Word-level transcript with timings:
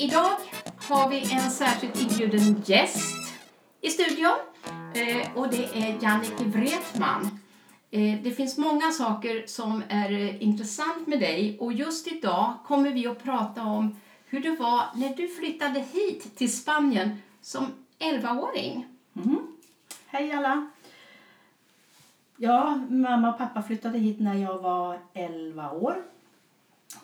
Idag 0.00 0.36
har 0.88 1.08
vi 1.08 1.34
en 1.34 1.50
särskilt 1.50 2.02
inbjuden 2.02 2.62
gäst 2.66 3.32
i 3.80 3.90
studion 3.90 4.36
eh, 4.94 5.36
och 5.36 5.48
det 5.50 5.64
är 5.64 6.02
Jannike 6.02 6.44
Wretman. 6.44 7.38
Eh, 7.90 8.22
det 8.22 8.30
finns 8.30 8.58
många 8.58 8.90
saker 8.90 9.46
som 9.46 9.82
är 9.88 10.12
eh, 10.12 10.42
intressant 10.42 11.06
med 11.06 11.20
dig 11.20 11.56
och 11.60 11.72
just 11.72 12.06
idag 12.06 12.54
kommer 12.66 12.90
vi 12.90 13.06
att 13.06 13.22
prata 13.22 13.62
om 13.62 13.96
hur 14.26 14.40
det 14.40 14.50
var 14.50 14.82
när 14.94 15.14
du 15.14 15.28
flyttade 15.28 15.80
hit 15.80 16.36
till 16.36 16.56
Spanien 16.56 17.22
som 17.40 17.66
11-åring. 17.98 18.86
Mm. 19.16 19.28
Mm-hmm. 19.28 19.46
Hej 20.06 20.32
alla! 20.32 20.70
Ja, 22.36 22.80
mamma 22.88 23.30
och 23.30 23.38
pappa 23.38 23.62
flyttade 23.62 23.98
hit 23.98 24.20
när 24.20 24.34
jag 24.34 24.58
var 24.58 24.98
11 25.14 25.70
år. 25.70 26.04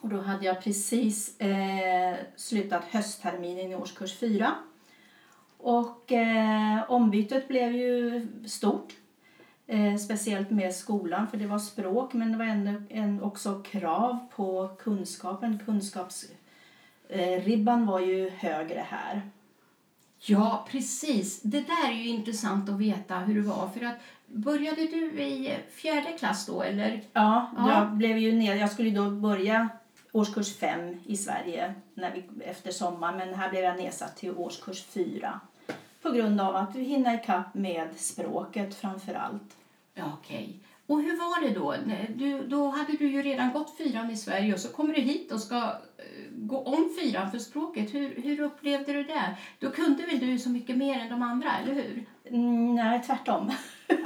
Och 0.00 0.08
då 0.08 0.20
hade 0.20 0.44
jag 0.44 0.62
precis 0.62 1.40
eh, 1.40 2.16
slutat 2.36 2.84
höstterminen 2.84 3.70
i 3.70 3.74
årskurs 3.74 4.18
4. 4.18 4.54
Och 5.58 6.12
eh, 6.12 6.90
ombytet 6.90 7.48
blev 7.48 7.72
ju 7.72 8.26
stort. 8.46 8.92
Eh, 9.66 9.96
speciellt 9.96 10.50
med 10.50 10.74
skolan, 10.74 11.28
för 11.28 11.36
det 11.36 11.46
var 11.46 11.58
språk 11.58 12.12
men 12.12 12.32
det 12.32 12.38
var 12.38 12.44
en, 12.44 12.86
en, 12.90 13.22
också 13.22 13.62
krav 13.62 14.18
på 14.36 14.70
kunskapen. 14.78 15.62
Kunskapsribban 15.66 17.86
var 17.86 18.00
ju 18.00 18.30
högre 18.30 18.86
här. 18.88 19.22
Ja, 20.26 20.66
precis. 20.70 21.42
Det 21.42 21.60
där 21.60 21.90
är 21.90 21.94
ju 21.94 22.08
intressant 22.08 22.68
att 22.68 22.78
veta 22.78 23.18
hur 23.18 23.34
det 23.34 23.48
var. 23.48 23.68
För 23.68 23.84
att 23.84 23.96
Började 24.26 24.86
du 24.86 25.22
i 25.22 25.56
fjärde 25.70 26.12
klass 26.18 26.46
då? 26.46 26.62
Eller? 26.62 27.02
Ja, 27.12 27.50
ja. 27.56 27.70
Jag, 27.72 27.90
blev 27.92 28.18
ju 28.18 28.32
ner, 28.32 28.54
jag 28.54 28.70
skulle 28.70 28.90
då 28.90 29.10
börja 29.10 29.68
årskurs 30.12 30.56
fem 30.56 30.96
i 31.06 31.16
Sverige 31.16 31.74
när 31.94 32.12
vi, 32.14 32.44
efter 32.44 32.70
sommaren 32.70 33.16
men 33.16 33.34
här 33.34 33.50
blev 33.50 33.62
jag 33.62 33.76
nedsatt 33.76 34.16
till 34.16 34.36
årskurs 34.36 34.84
fyra 34.84 35.40
på 36.02 36.10
grund 36.10 36.40
av 36.40 36.56
att 36.56 36.76
vi 36.76 36.84
hinner 36.84 37.14
ikapp 37.14 37.54
med 37.54 37.88
språket 37.96 38.74
framför 38.74 39.14
allt. 39.14 39.56
Okej. 39.96 40.12
Okay. 40.18 40.52
Och 40.86 41.02
hur 41.02 41.16
var 41.16 41.40
det 41.40 41.54
då? 41.54 41.74
Du, 42.14 42.46
då 42.46 42.68
hade 42.68 42.92
du 42.92 43.08
ju 43.08 43.22
redan 43.22 43.52
gått 43.52 43.76
fyran 43.76 44.10
i 44.10 44.16
Sverige 44.16 44.54
och 44.54 44.60
så 44.60 44.68
kommer 44.68 44.94
du 44.94 45.00
hit 45.00 45.32
och 45.32 45.40
ska 45.40 45.56
eh, 45.56 46.30
gå 46.30 46.58
om 46.58 46.90
fyran 47.00 47.30
för 47.30 47.38
språket. 47.38 47.94
Hur, 47.94 48.22
hur 48.22 48.40
upplevde 48.40 48.92
du 48.92 49.02
det? 49.02 49.36
Då 49.58 49.70
kunde 49.70 50.06
väl 50.06 50.18
du 50.18 50.38
så 50.38 50.50
mycket 50.50 50.76
mer 50.76 51.00
än 51.00 51.08
de 51.08 51.22
andra, 51.22 51.50
eller 51.58 51.74
hur? 51.74 52.06
Mm, 52.30 52.74
nej, 52.74 53.02
tvärtom. 53.06 53.50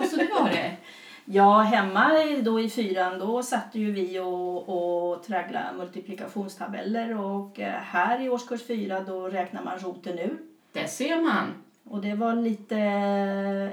Alltså 0.00 0.16
det 0.16 0.28
var 0.40 0.48
det? 0.48 0.76
Ja, 1.30 1.58
hemma 1.58 2.10
då 2.42 2.60
i 2.60 2.70
fyran 2.70 3.18
då 3.18 3.42
satt 3.42 3.74
ju 3.74 3.92
vi 3.92 4.18
och, 4.18 4.68
och 4.68 5.22
tragglade 5.22 5.76
multiplikationstabeller 5.76 7.16
och 7.18 7.60
eh, 7.60 7.80
här 7.80 8.20
i 8.20 8.28
årskurs 8.28 8.66
fyra 8.66 9.00
då 9.00 9.28
räknar 9.28 9.62
man 9.62 9.78
roten 9.78 10.18
ur. 10.18 10.38
Det 10.72 10.88
ser 10.88 11.20
man. 11.22 11.54
Och 11.84 12.00
det 12.00 12.14
var 12.14 12.34
lite, 12.34 12.76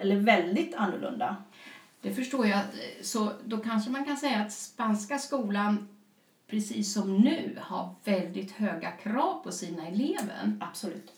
eller 0.01 0.15
väldigt 0.15 0.75
annorlunda. 0.75 1.35
Det 2.05 2.11
förstår 2.11 2.47
jag. 2.47 2.61
Så 3.01 3.31
då 3.45 3.57
kanske 3.57 3.89
man 3.89 4.05
kan 4.05 4.17
säga 4.17 4.39
att 4.39 4.51
spanska 4.51 5.19
skolan 5.19 5.87
precis 6.47 6.93
som 6.93 7.17
nu 7.17 7.57
har 7.61 7.89
väldigt 8.03 8.51
höga 8.51 8.91
krav 8.91 9.43
på 9.43 9.51
sina 9.51 9.87
elever. 9.87 10.57
Absolut. 10.59 11.11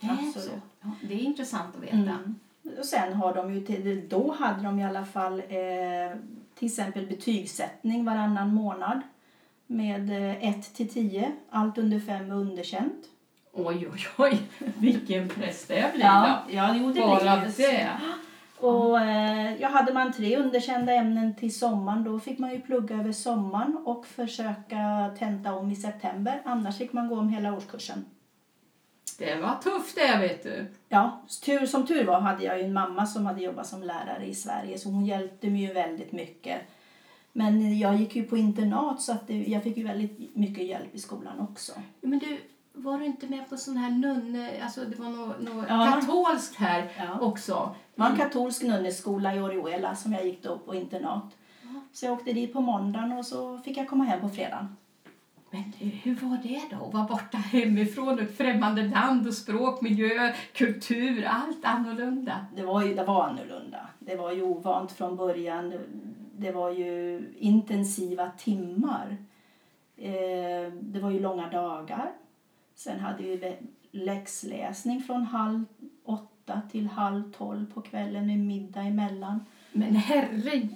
Det 0.00 0.06
är, 0.06 0.12
Absolut. 0.12 0.62
Ja, 0.80 0.90
det 1.08 1.14
är 1.14 1.18
intressant 1.18 1.76
att 1.76 1.82
veta. 1.82 1.96
Mm. 1.96 2.34
Och 2.78 2.84
sen 2.84 3.12
har 3.12 3.34
de 3.34 3.54
ju, 3.54 4.06
då 4.08 4.32
hade 4.38 4.62
de 4.62 4.78
i 4.78 4.84
alla 4.84 5.04
fall 5.04 5.40
eh, 5.40 6.18
till 6.54 6.68
exempel 6.68 7.06
betygssättning 7.06 8.04
varannan 8.04 8.54
månad 8.54 9.00
med 9.66 10.10
1 10.40 10.42
eh, 10.42 10.60
till 10.60 10.88
10. 10.88 11.32
Allt 11.50 11.78
under 11.78 12.00
5 12.00 12.30
är 12.30 12.34
underkänt. 12.34 13.04
Oj, 13.52 13.88
oj, 13.92 14.00
oj, 14.18 14.38
vilken 14.78 15.28
press 15.28 15.64
det 15.66 15.92
blir 15.94 16.04
ja, 16.04 16.44
Ja, 16.50 16.76
jo, 16.78 16.92
det 16.92 17.00
Bara 17.00 17.40
blir 17.40 17.56
det. 17.56 18.00
Och 18.64 19.00
eh, 19.00 19.60
ja, 19.60 19.68
hade 19.68 19.92
man 19.92 20.12
tre 20.12 20.36
underkända 20.36 20.92
ämnen 20.92 21.34
till 21.34 21.54
sommaren 21.54 22.04
då 22.04 22.20
fick 22.20 22.38
man 22.38 22.50
ju 22.50 22.60
plugga 22.60 22.96
över 22.96 23.12
sommaren 23.12 23.76
och 23.84 24.06
försöka 24.06 25.10
tenta 25.18 25.54
om 25.54 25.70
i 25.70 25.76
september. 25.76 26.42
Annars 26.44 26.78
fick 26.78 26.92
man 26.92 27.08
gå 27.08 27.18
om 27.18 27.28
hela 27.28 27.54
årskursen. 27.54 28.04
Det 29.18 29.36
var 29.36 29.54
tufft 29.62 29.96
det 29.96 30.18
vet 30.18 30.42
du. 30.42 30.66
Ja, 30.88 31.22
tur, 31.44 31.66
som 31.66 31.86
tur 31.86 32.04
var 32.04 32.20
hade 32.20 32.44
jag 32.44 32.60
en 32.60 32.72
mamma 32.72 33.06
som 33.06 33.26
hade 33.26 33.42
jobbat 33.42 33.66
som 33.66 33.82
lärare 33.82 34.26
i 34.26 34.34
Sverige 34.34 34.78
så 34.78 34.88
hon 34.88 35.06
hjälpte 35.06 35.50
mig 35.50 35.60
ju 35.60 35.72
väldigt 35.72 36.12
mycket. 36.12 36.60
Men 37.32 37.78
jag 37.78 37.96
gick 37.96 38.16
ju 38.16 38.22
på 38.22 38.36
internat 38.36 39.02
så 39.02 39.12
att 39.12 39.26
det, 39.26 39.44
jag 39.44 39.62
fick 39.62 39.76
ju 39.76 39.84
väldigt 39.84 40.36
mycket 40.36 40.64
hjälp 40.64 40.94
i 40.94 40.98
skolan 40.98 41.40
också. 41.40 41.72
Men 42.00 42.18
du, 42.18 42.38
var 42.76 42.98
du 42.98 43.04
inte 43.04 43.26
med 43.26 43.50
på 43.50 43.56
sån 43.56 43.76
här 43.76 43.90
nunne, 43.90 44.62
alltså 44.62 44.84
det 44.84 44.98
var 44.98 45.10
något, 45.10 45.40
något 45.40 45.66
ja. 45.68 46.00
katolskt 46.00 46.56
här 46.56 46.92
ja. 46.98 47.20
också? 47.20 47.74
Det 47.94 48.00
var 48.00 48.10
en 48.10 48.16
katolsk 48.16 48.62
nunneskola 48.62 49.34
i 49.34 49.40
Orihuela 49.40 49.94
som 49.94 50.12
jag 50.12 50.26
gick 50.26 50.42
då 50.42 50.58
på 50.58 50.74
internat. 50.74 51.36
Ja. 51.62 51.80
Så 51.92 52.06
jag 52.06 52.12
åkte 52.12 52.32
dit 52.32 52.52
på 52.52 52.60
måndagen 52.60 53.12
och 53.12 53.26
så 53.26 53.58
fick 53.58 53.76
jag 53.76 53.88
komma 53.88 54.04
hem 54.04 54.20
på 54.20 54.28
fredagen. 54.28 54.76
Men 55.50 55.72
hur 56.02 56.14
var 56.14 56.38
det 56.42 56.60
då 56.70 56.86
att 56.86 56.94
vara 56.94 57.04
borta 57.04 57.38
hemifrån, 57.38 58.18
ett 58.18 58.36
främmande 58.36 58.82
land 58.82 59.26
och 59.26 59.34
språk, 59.34 59.80
miljö, 59.80 60.34
kultur, 60.52 61.24
allt 61.24 61.64
annorlunda? 61.64 62.46
Det 62.56 62.62
var 62.62 62.82
ju 62.84 62.94
det 62.94 63.04
var 63.04 63.24
annorlunda. 63.24 63.88
Det 63.98 64.16
var 64.16 64.32
ju 64.32 64.42
ovant 64.42 64.92
från 64.92 65.16
början. 65.16 65.74
Det 66.38 66.52
var 66.52 66.70
ju 66.70 67.22
intensiva 67.38 68.30
timmar. 68.30 69.16
Eh, 69.96 70.72
det 70.80 71.00
var 71.00 71.10
ju 71.10 71.20
långa 71.20 71.48
dagar. 71.48 72.12
Sen 72.74 73.00
hade 73.00 73.22
vi 73.22 73.56
läxläsning 73.90 75.02
från 75.02 75.22
halv 75.22 75.64
åtta 76.04 76.60
till 76.72 76.86
halv 76.86 77.32
tolv 77.32 77.74
på 77.74 77.80
kvällen 77.80 78.26
med 78.26 78.38
middag 78.38 78.82
emellan. 78.82 79.44
Men 79.72 79.96
herrehjälp, 79.96 80.72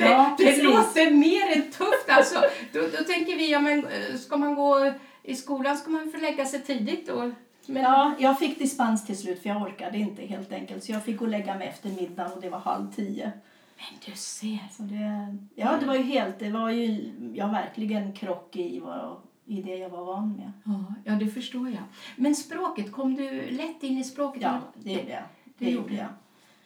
ja, 0.00 0.34
det, 0.38 0.44
det 0.44 0.62
låter 0.62 1.10
mer 1.10 1.56
än 1.56 1.62
tufft. 1.62 2.08
Alltså, 2.08 2.40
då, 2.72 2.80
då 2.80 3.04
tänker 3.04 3.36
vi, 3.36 3.52
ja, 3.52 3.60
men, 3.60 3.86
eh, 3.86 4.16
ska 4.16 4.36
man 4.36 4.54
gå 4.54 4.92
i 5.22 5.34
skolan 5.34 5.76
ska 5.76 5.90
man 5.90 6.10
förlägga 6.10 6.46
sig 6.46 6.62
tidigt 6.62 7.06
då? 7.06 7.30
Men... 7.66 7.82
Ja, 7.82 8.14
jag 8.18 8.38
fick 8.38 8.58
dispens 8.58 9.06
till 9.06 9.18
slut 9.18 9.42
för 9.42 9.48
jag 9.48 9.62
orkade 9.62 9.98
inte 9.98 10.22
helt 10.22 10.52
enkelt. 10.52 10.84
Så 10.84 10.92
jag 10.92 11.04
fick 11.04 11.16
gå 11.16 11.24
och 11.24 11.30
lägga 11.30 11.54
mig 11.54 11.68
efter 11.68 11.88
middagen 11.88 12.32
och 12.32 12.40
det 12.40 12.48
var 12.48 12.58
halv 12.58 12.92
tio. 12.92 13.32
Men 13.76 14.00
du 14.06 14.12
ser. 14.12 14.58
Så 14.70 14.82
det, 14.82 15.36
ja, 15.54 15.76
det 15.80 15.86
var 15.86 15.94
ju 15.94 16.02
helt, 16.02 16.38
det 16.38 16.50
var 16.50 16.70
ju 16.70 17.12
ja, 17.34 17.46
verkligen 17.46 18.12
krock 18.12 18.56
i, 18.56 18.80
vad, 18.80 19.16
i 19.48 19.62
det 19.62 19.76
jag 19.76 19.88
var 19.88 20.04
van 20.04 20.32
med. 20.36 20.52
Ja, 20.64 20.94
ja, 21.04 21.12
det 21.12 21.26
förstår 21.26 21.68
jag. 21.68 21.82
Men 22.16 22.34
språket, 22.34 22.92
kom 22.92 23.14
du 23.14 23.50
lätt 23.50 23.82
in 23.82 23.98
i 23.98 24.04
språket? 24.04 24.42
Ja, 24.42 24.60
det 24.74 24.92
gjorde 24.92 25.10
jag. 25.10 25.22
Det, 25.44 25.64
det 25.64 25.70
gjorde 25.70 25.94
jag. 25.94 26.08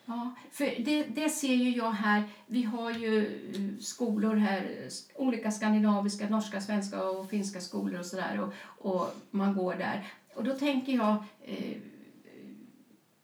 Ja, 0.04 0.34
för 0.50 0.84
det, 0.84 1.02
det 1.02 1.28
ser 1.28 1.54
ju 1.54 1.70
jag 1.70 1.90
här. 1.90 2.22
Vi 2.46 2.62
har 2.62 2.90
ju 2.90 3.26
eh, 3.54 3.80
skolor 3.80 4.36
här, 4.36 4.88
olika 5.16 5.50
skandinaviska, 5.50 6.28
norska, 6.28 6.60
svenska 6.60 7.04
och 7.04 7.30
finska 7.30 7.60
skolor 7.60 7.98
och 7.98 8.06
sådär 8.06 8.40
och, 8.40 8.52
och 8.92 9.06
man 9.30 9.54
går 9.54 9.74
där. 9.74 10.06
Och 10.34 10.44
då 10.44 10.54
tänker 10.54 10.92
jag, 10.92 11.24
eh, 11.42 11.76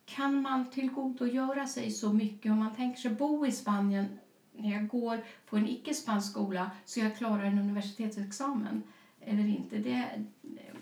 kan 0.05 0.43
man 0.43 0.71
tillgodogöra 0.71 1.67
sig 1.67 1.91
så 1.91 2.13
mycket 2.13 2.53
om 2.53 2.59
man 2.59 2.75
tänker 2.75 3.01
sig 3.01 3.11
bo 3.11 3.47
i 3.47 3.53
Spanien 3.53 4.19
när 4.53 4.73
jag 4.73 4.89
går 4.89 5.21
på 5.47 5.57
en 5.57 5.69
icke-spansk 5.69 6.31
skola 6.31 6.71
så 6.85 7.01
jag 7.01 7.17
klarar 7.17 7.45
en 7.45 7.59
universitetsexamen 7.59 8.83
eller 9.29 9.49
inte? 9.49 9.79
Det, 9.79 10.05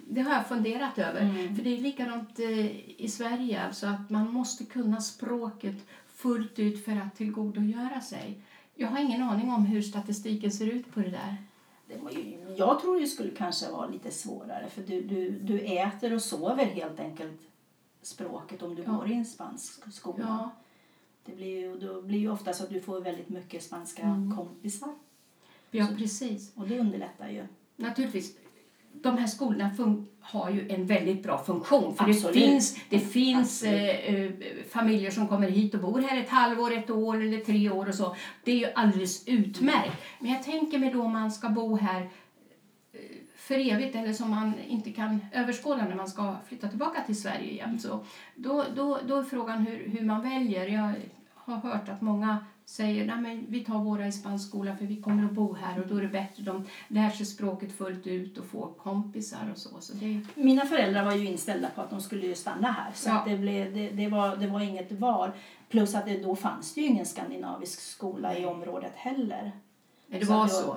det 0.09 0.21
har 0.21 0.33
jag 0.33 0.49
funderat 0.49 0.99
över. 0.99 1.21
Mm. 1.21 1.57
För 1.57 1.62
det 1.65 1.77
är 1.77 1.81
likadant 1.81 2.39
eh, 2.39 3.01
i 3.01 3.09
Sverige, 3.09 3.62
alltså 3.62 3.87
att 3.87 4.11
man 4.11 4.33
måste 4.33 4.65
kunna 4.65 5.01
språket 5.01 5.77
fullt 6.07 6.59
ut 6.59 6.84
för 6.84 6.97
att 6.97 7.17
tillgodogöra 7.17 8.01
sig. 8.01 8.41
Jag 8.75 8.89
har 8.89 8.99
ingen 8.99 9.23
aning 9.23 9.51
om 9.51 9.67
hur 9.67 9.83
statistiken 9.83 10.51
ser 10.51 10.67
ut 10.67 10.95
på 10.95 11.01
det 11.01 11.11
där. 11.11 11.37
jag 12.57 12.81
tror 12.81 13.01
det 13.01 13.07
skulle 13.07 13.31
kanske 13.31 13.71
vara 13.71 13.87
lite 13.87 14.10
svårare 14.10 14.69
för 14.69 14.83
du, 14.83 15.01
du, 15.01 15.31
du 15.31 15.60
äter 15.60 16.15
och 16.15 16.22
sover 16.22 16.65
helt 16.65 17.01
enkelt 17.01 17.41
språket 18.03 18.63
om 18.63 18.75
du 18.75 18.83
ja. 18.83 18.93
går 18.93 19.10
i 19.10 19.15
en 19.15 19.25
spansk 19.25 19.93
skola. 19.93 20.19
Ja. 20.19 20.51
Det 21.25 21.37
blir 21.37 21.60
ju, 21.60 21.78
då 21.78 22.03
blir 22.03 22.19
ju 22.19 22.31
ofta 22.31 22.53
så 22.53 22.65
att 22.65 22.71
du 22.71 22.81
får 22.81 23.01
väldigt 23.01 23.28
mycket 23.28 23.63
spanska 23.63 24.03
mm. 24.03 24.37
kompisar. 24.37 24.95
Ja, 25.71 25.87
så, 25.87 25.95
precis. 25.95 26.53
Och 26.54 26.69
det 26.69 26.81
underlättar 26.81 27.28
ju. 27.28 27.47
Naturligtvis 27.77 28.37
de 29.03 29.19
här 29.19 29.27
skolorna 29.27 29.71
har 30.21 30.51
ju 30.51 30.69
en 30.69 30.87
väldigt 30.87 31.23
bra 31.23 31.45
funktion. 31.45 31.97
För 31.97 32.07
det 32.07 32.33
finns, 32.33 32.78
det 32.91 32.99
finns 32.99 33.63
eh, 33.63 34.15
eh, 34.15 34.31
familjer 34.71 35.11
som 35.11 35.28
kommer 35.28 35.49
hit 35.49 35.75
och 35.75 35.81
bor 35.81 36.01
här 36.01 36.21
ett 36.21 36.28
halvår, 36.28 36.73
ett 36.73 36.91
år 36.91 37.23
eller 37.23 37.39
tre 37.39 37.71
år 37.71 37.89
och 37.89 37.95
så. 37.95 38.17
Det 38.45 38.53
är 38.53 38.57
ju 38.57 38.73
alldeles 38.75 39.28
utmärkt. 39.28 40.03
Men 40.19 40.31
jag 40.33 40.43
tänker 40.43 40.78
mig 40.78 40.91
då 40.91 41.03
om 41.03 41.13
man 41.13 41.31
ska 41.31 41.49
bo 41.49 41.77
här 41.77 42.01
eh, 42.93 43.01
för 43.37 43.73
evigt 43.73 43.97
eller 43.97 44.13
som 44.13 44.31
man 44.31 44.53
inte 44.69 44.93
kan 44.93 45.27
överskåda 45.33 45.84
när 45.84 45.97
man 45.97 46.09
ska 46.09 46.34
flytta 46.49 46.69
tillbaka 46.69 47.01
till 47.07 47.21
Sverige 47.21 47.51
igen. 47.51 47.79
Så 47.79 48.05
då, 48.34 48.65
då, 48.77 48.99
då 49.09 49.19
är 49.19 49.22
frågan 49.22 49.67
hur, 49.67 49.89
hur 49.89 50.07
man 50.07 50.22
väljer. 50.22 50.67
Jag 50.67 50.93
har 51.34 51.57
hört 51.57 51.89
att 51.89 52.01
många 52.01 52.39
säger 52.66 53.13
att 53.13 53.39
vi 53.48 53.65
tar 53.65 53.78
våra 53.78 54.07
i 54.07 54.13
spansk 54.13 54.48
skola 54.48 54.77
för 54.77 54.84
vi 54.84 54.97
kommer 54.97 55.24
att 55.24 55.33
bo 55.33 55.54
här 55.54 55.80
och 55.80 55.86
då 55.86 55.97
är 55.97 56.03
det 56.03 56.09
bättre. 56.09 56.42
De 56.42 56.66
lär 56.89 57.10
sig 57.10 57.27
språket 57.27 57.72
fullt 57.72 58.07
ut 58.07 58.39
och 58.39 58.45
får 58.45 58.72
kompisar 58.83 59.51
och 59.53 59.59
så. 59.59 59.80
så 59.80 59.92
det... 59.92 60.21
Mina 60.34 60.66
föräldrar 60.66 61.04
var 61.04 61.13
ju 61.13 61.27
inställda 61.27 61.68
på 61.74 61.80
att 61.80 61.91
de 61.91 62.01
skulle 62.01 62.34
stanna 62.34 62.72
här 62.72 62.92
så 62.95 63.09
ja. 63.09 63.24
det, 63.27 63.36
blev, 63.36 63.74
det, 63.74 63.91
det, 63.91 64.09
var, 64.09 64.36
det 64.36 64.47
var 64.47 64.60
inget 64.60 64.92
val. 64.92 65.30
Plus 65.68 65.95
att 65.95 66.07
det, 66.07 66.22
då 66.22 66.36
fanns 66.36 66.74
det 66.74 66.80
ju 66.80 66.86
ingen 66.86 67.07
skandinavisk 67.07 67.80
skola 67.80 68.39
i 68.39 68.45
området 68.45 68.92
heller. 68.95 69.53
Nej, 70.07 70.21
det 70.21 70.27
så 70.27 70.33
var 70.33 70.48
så. 70.48 70.77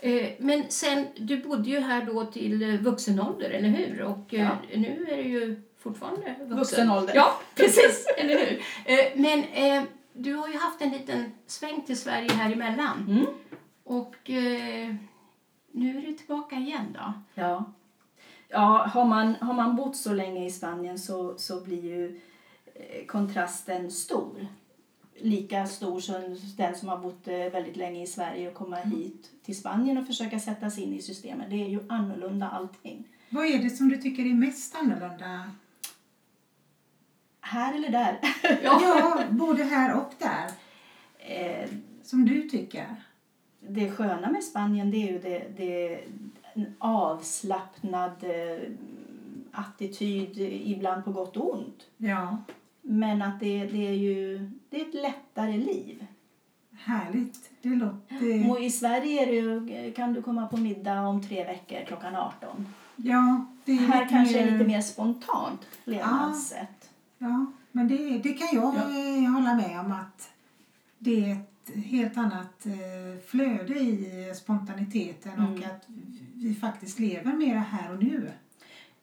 Eh, 0.00 0.28
men 0.38 0.64
sen, 0.68 1.06
du 1.16 1.36
bodde 1.36 1.70
ju 1.70 1.80
här 1.80 2.04
då 2.04 2.24
till 2.24 2.62
eh, 2.62 2.80
vuxen 2.80 3.20
ålder, 3.20 3.50
eller 3.50 3.68
hur? 3.68 4.02
Och 4.02 4.34
eh, 4.34 4.40
ja. 4.40 4.78
nu 4.78 5.06
är 5.10 5.16
du 5.16 5.22
ju 5.22 5.62
fortfarande 5.78 6.34
vuxen. 6.38 6.56
Vuxen 6.58 6.90
ålder. 6.90 7.14
Ja, 7.14 7.40
precis, 7.54 8.06
eller 8.18 8.38
hur? 8.38 8.62
Men 9.22 9.44
du 10.18 10.34
har 10.34 10.48
ju 10.48 10.58
haft 10.58 10.82
en 10.82 10.90
liten 10.90 11.32
sväng 11.46 11.82
till 11.86 11.98
Sverige 11.98 12.32
här 12.32 12.52
emellan. 12.52 13.06
Mm. 13.08 13.26
Och 13.84 14.30
eh, 14.30 14.94
nu 15.72 15.98
är 15.98 16.02
du 16.02 16.12
tillbaka 16.12 16.56
igen 16.56 16.86
då. 16.94 17.12
Ja. 17.34 17.64
Ja, 18.48 18.86
har 18.92 19.04
man, 19.04 19.34
har 19.34 19.54
man 19.54 19.76
bott 19.76 19.96
så 19.96 20.14
länge 20.14 20.46
i 20.46 20.50
Spanien 20.50 20.98
så, 20.98 21.38
så 21.38 21.60
blir 21.60 21.84
ju 21.84 22.20
eh, 22.74 23.06
kontrasten 23.06 23.90
stor. 23.90 24.46
Lika 25.20 25.66
stor 25.66 26.00
som 26.00 26.38
den 26.56 26.74
som 26.74 26.88
har 26.88 26.98
bott 26.98 27.28
eh, 27.28 27.34
väldigt 27.34 27.76
länge 27.76 28.02
i 28.02 28.06
Sverige 28.06 28.48
och 28.48 28.54
komma 28.54 28.80
mm. 28.80 28.98
hit 28.98 29.30
till 29.44 29.58
Spanien 29.58 29.98
och 29.98 30.06
försöka 30.06 30.38
sätta 30.38 30.70
sig 30.70 30.84
in 30.84 30.94
i 30.94 31.02
systemet. 31.02 31.50
Det 31.50 31.64
är 31.64 31.68
ju 31.68 31.80
annorlunda 31.88 32.48
allting. 32.48 33.08
Vad 33.28 33.46
är 33.46 33.58
det 33.58 33.70
som 33.70 33.88
du 33.88 33.96
tycker 33.96 34.22
är 34.22 34.34
mest 34.34 34.74
annorlunda 34.74 35.50
här 37.46 37.74
eller 37.74 37.88
där? 37.88 38.18
ja, 38.42 38.58
ja 38.62 39.24
både 39.30 39.64
här 39.64 39.96
och 39.96 40.12
där. 40.18 40.50
Eh, 41.18 41.68
som 42.02 42.24
du 42.24 42.48
tycker? 42.48 42.86
Det 43.60 43.90
sköna 43.90 44.30
med 44.30 44.44
Spanien 44.44 44.90
det 44.90 44.96
är 44.96 45.12
ju 45.12 45.18
det, 45.18 45.44
det 45.56 46.00
en 46.54 46.74
avslappnad 46.78 48.24
eh, 48.24 48.70
attityd, 49.52 50.38
ibland 50.64 51.04
på 51.04 51.12
gott 51.12 51.36
och 51.36 51.54
ont. 51.54 51.86
Ja. 51.96 52.38
Men 52.82 53.22
att 53.22 53.40
det, 53.40 53.66
det 53.66 53.88
är 53.88 53.92
ju 53.92 54.50
det 54.70 54.80
är 54.80 54.88
ett 54.88 54.94
lättare 54.94 55.56
liv. 55.56 56.06
Härligt. 56.72 57.50
Det 57.62 57.68
låter... 57.68 58.50
Och 58.50 58.60
I 58.60 58.70
Sverige 58.70 59.22
är 59.22 59.60
det, 59.60 59.90
kan 59.90 60.12
du 60.12 60.22
komma 60.22 60.46
på 60.46 60.56
middag 60.56 61.00
om 61.00 61.22
tre 61.22 61.44
veckor 61.44 61.84
klockan 61.86 62.16
18. 62.16 62.66
Ja, 62.96 63.46
det 63.64 63.72
är 63.72 63.76
Här 63.76 64.08
kanske 64.08 64.34
mer... 64.36 64.46
är 64.46 64.50
lite 64.50 64.64
mer 64.64 64.80
spontant 64.80 65.60
levnadssätt. 65.84 66.75
Ja, 67.18 67.46
men 67.72 67.88
det, 67.88 68.18
det 68.18 68.32
kan 68.32 68.48
jag 68.52 68.74
ja. 68.74 69.28
hålla 69.30 69.54
med 69.54 69.80
om 69.80 69.92
att 69.92 70.30
det 70.98 71.30
är 71.30 71.32
ett 71.32 71.84
helt 71.84 72.16
annat 72.16 72.66
eh, 72.66 73.24
flöde 73.26 73.74
i 73.74 74.32
spontaniteten 74.36 75.32
mm. 75.32 75.52
och 75.52 75.58
att 75.58 75.84
vi 76.34 76.54
faktiskt 76.54 76.98
lever 76.98 77.32
mera 77.32 77.58
här 77.58 77.92
och 77.92 78.02
nu. 78.02 78.30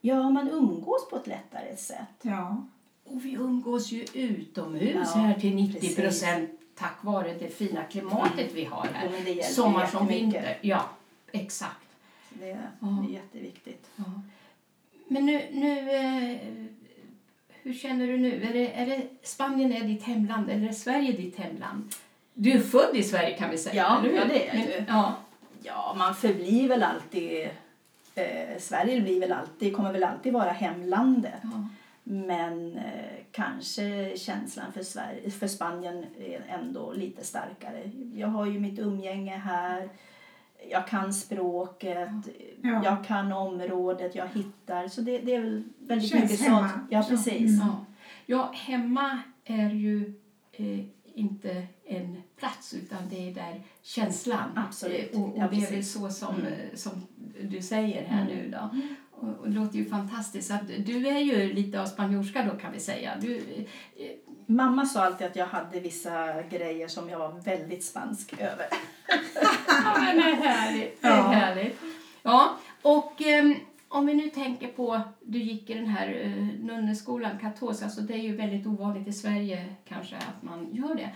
Ja, 0.01 0.29
man 0.29 0.49
umgås 0.49 1.09
på 1.09 1.15
ett 1.15 1.27
lättare 1.27 1.77
sätt. 1.77 2.19
Ja. 2.21 2.65
Och 3.03 3.25
vi 3.25 3.33
umgås 3.33 3.91
ju 3.91 4.05
utomhus 4.13 5.09
ja, 5.15 5.21
här 5.21 5.39
till 5.39 5.55
90 5.55 5.95
procent 5.95 6.59
tack 6.75 7.03
vare 7.03 7.33
det 7.33 7.49
fina 7.49 7.83
klimatet 7.83 8.51
vi 8.53 8.65
har 8.65 8.87
här. 8.93 9.37
Ja, 9.37 9.43
Sommar 9.43 9.85
som 9.85 10.07
vinter. 10.07 10.57
Ja, 10.61 10.89
exakt. 11.31 11.87
Det 12.29 12.51
är, 12.51 12.69
ja. 12.79 12.87
det 12.87 13.13
är 13.13 13.13
jätteviktigt. 13.13 13.89
Ja. 13.95 14.21
Men 15.07 15.25
nu, 15.25 15.41
nu 15.51 15.91
eh, 15.91 16.37
hur 17.63 17.73
känner 17.73 18.07
du 18.07 18.17
nu? 18.17 18.43
Är 18.43 18.53
det, 18.53 18.73
är 18.73 18.85
det 18.85 19.07
Spanien 19.23 19.73
är 19.73 19.83
ditt 19.83 20.03
hemland 20.03 20.49
eller 20.49 20.67
är 20.67 20.73
Sverige 20.73 21.11
ditt 21.11 21.37
hemland? 21.39 21.93
Du 22.33 22.51
är 22.51 22.59
född 22.59 22.95
i 22.95 23.03
Sverige 23.03 23.37
kan 23.37 23.49
vi 23.49 23.57
säga, 23.57 23.75
Ja, 23.75 24.05
ja 24.15 24.25
det 24.25 24.49
är 24.49 24.55
jag 24.55 24.85
ja. 24.87 25.15
ja, 25.63 25.95
man 25.97 26.15
förblir 26.15 26.67
väl 26.67 26.83
alltid... 26.83 27.49
Eh, 28.15 28.57
Sverige 28.59 29.01
blir 29.01 29.19
väl 29.19 29.31
alltid, 29.31 29.75
kommer 29.75 29.93
väl 29.93 30.03
alltid 30.03 30.33
vara 30.33 30.51
hemlandet. 30.51 31.33
Ja. 31.43 31.67
Men 32.03 32.75
eh, 32.77 33.23
kanske 33.31 34.17
känslan 34.17 34.73
för, 34.73 34.83
Sverige, 34.83 35.31
för 35.31 35.47
Spanien 35.47 36.05
är 36.19 36.45
ändå 36.49 36.93
lite 36.93 37.25
starkare. 37.25 37.91
Jag 38.15 38.27
har 38.27 38.45
ju 38.45 38.59
mitt 38.59 38.79
umgänge 38.79 39.37
här 39.37 39.89
jag 40.69 40.87
kan 40.87 41.13
språket, 41.13 42.09
ja. 42.61 42.81
jag 42.83 43.05
kan 43.05 43.31
området, 43.31 44.15
jag 44.15 44.27
hittar. 44.27 44.87
Så 44.87 45.01
det, 45.01 45.17
det 45.17 45.35
är 45.35 45.41
väl 45.41 45.63
väldigt 45.79 46.09
Känns 46.09 46.31
mycket 46.31 46.45
hemma. 46.45 46.69
sånt. 46.69 46.81
Ja, 46.89 47.05
precis. 47.09 47.41
Mm. 47.41 47.67
Ja. 47.67 47.85
ja, 48.25 48.51
hemma 48.53 49.19
är 49.45 49.69
ju 49.69 50.13
eh, 50.51 50.79
inte 51.15 51.67
en 51.85 52.21
plats 52.37 52.73
utan 52.73 53.09
det 53.09 53.29
är 53.29 53.33
där 53.33 53.61
känslan. 53.81 54.49
Absolut. 54.55 55.13
Eh, 55.13 55.21
och, 55.21 55.29
och 55.29 55.37
ja, 55.37 55.47
det 55.51 55.65
är 55.65 55.71
väl 55.71 55.85
så 55.85 56.09
som, 56.09 56.35
mm. 56.35 56.53
som 56.73 56.91
du 57.41 57.61
säger 57.61 58.05
här 58.05 58.21
mm. 58.21 58.35
nu 58.35 58.49
då. 58.51 58.69
Mm. 58.73 58.95
Och, 59.11 59.39
och, 59.39 59.49
det 59.49 59.55
låter 59.55 59.77
ju 59.77 59.85
fantastiskt. 59.85 60.47
Så 60.47 60.53
att 60.53 60.67
du 60.85 61.07
är 61.07 61.19
ju 61.19 61.53
lite 61.53 61.81
av 61.81 61.85
spanjorska 61.85 62.45
då 62.51 62.59
kan 62.59 62.71
vi 62.71 62.79
säga. 62.79 63.11
Du, 63.21 63.37
eh, 63.37 64.11
Mamma 64.45 64.85
sa 64.85 65.05
alltid 65.05 65.27
att 65.27 65.35
jag 65.35 65.45
hade 65.45 65.79
vissa 65.79 66.41
grejer 66.41 66.87
som 66.87 67.09
jag 67.09 67.19
var 67.19 67.31
väldigt 67.31 67.83
spansk 67.83 68.33
över. 68.33 68.65
ja, 69.85 69.95
men 69.97 70.15
det 70.15 70.23
är 70.23 70.35
härligt. 70.35 71.01
Det 71.01 71.07
är 71.07 71.17
ja. 71.17 71.23
härligt. 71.23 71.79
Ja, 72.23 72.57
och 72.81 73.21
um, 73.41 73.55
om 73.87 74.05
vi 74.05 74.13
nu 74.13 74.29
tänker 74.29 74.67
på, 74.67 75.01
du 75.21 75.39
gick 75.39 75.69
i 75.69 75.73
den 75.73 75.85
här 75.85 76.23
uh, 76.25 76.65
nunneskolan, 76.65 77.39
katos, 77.39 77.83
alltså 77.83 78.01
det 78.01 78.13
är 78.13 78.23
ju 78.23 78.35
väldigt 78.35 78.67
ovanligt 78.67 79.07
i 79.07 79.13
Sverige 79.13 79.65
kanske 79.85 80.15
att 80.15 80.43
man 80.43 80.69
gör 80.71 80.95
det. 80.95 81.09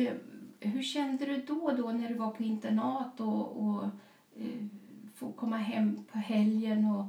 Uh, 0.00 0.12
hur 0.60 0.82
kände 0.82 1.26
du 1.26 1.36
då, 1.36 1.70
då 1.76 1.92
när 1.92 2.08
du 2.08 2.14
var 2.14 2.30
på 2.30 2.42
internat 2.42 3.20
och, 3.20 3.56
och 3.56 3.82
uh, 4.40 4.66
få 5.14 5.32
komma 5.32 5.56
hem 5.56 6.04
på 6.12 6.18
helgen 6.18 6.84
och, 6.84 7.04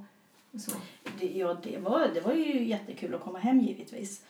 och 0.52 0.62
så? 0.62 0.72
Det, 1.20 1.26
ja, 1.26 1.58
det 1.64 1.78
var, 1.78 2.08
det 2.14 2.22
var 2.22 2.34
ju 2.34 2.66
jättekul 2.66 3.16
att 3.16 3.22
komma 3.22 3.40
hem 3.40 3.60
givetvis. 3.60 4.26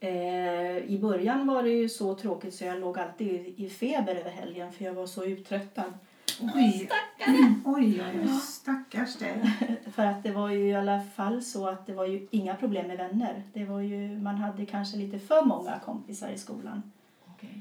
Eh, 0.00 0.76
I 0.76 0.98
början 1.02 1.46
var 1.46 1.62
det 1.62 1.70
ju 1.70 1.88
så 1.88 2.14
tråkigt 2.14 2.54
så 2.54 2.64
jag 2.64 2.80
låg 2.80 2.98
alltid 2.98 3.54
i 3.56 3.68
feber 3.68 4.14
över 4.14 4.30
helgen 4.30 4.72
för 4.72 4.84
jag 4.84 4.94
var 4.94 5.06
så 5.06 5.24
uttröttad. 5.24 5.92
Oj, 6.40 6.88
mm. 7.18 7.62
oj, 7.64 8.02
oj, 8.02 8.28
stackars 8.28 9.16
dig. 9.16 9.42
för 9.94 10.06
att 10.06 10.22
det 10.22 10.30
var 10.30 10.50
ju 10.50 10.68
i 10.68 10.74
alla 10.74 11.00
fall 11.00 11.42
så 11.42 11.68
att 11.68 11.86
det 11.86 11.92
var 11.92 12.06
ju 12.06 12.26
inga 12.30 12.54
problem 12.56 12.86
med 12.86 12.98
vänner. 12.98 13.42
Det 13.52 13.64
var 13.64 13.80
ju, 13.80 14.20
man 14.20 14.34
hade 14.34 14.66
kanske 14.66 14.96
lite 14.96 15.18
för 15.18 15.44
många 15.44 15.78
kompisar 15.78 16.28
i 16.28 16.38
skolan. 16.38 16.92
Okay. 17.34 17.60